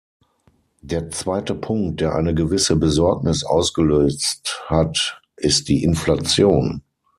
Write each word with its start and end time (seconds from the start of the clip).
Der 0.81 1.11
zweite 1.11 1.53
Punkt, 1.53 2.01
der 2.01 2.15
eine 2.15 2.33
gewisse 2.33 2.75
Besorgnis 2.75 3.43
ausgelöst 3.43 4.63
hat, 4.65 5.21
ist 5.37 5.69
die 5.69 5.83
Inflation. 5.83 6.81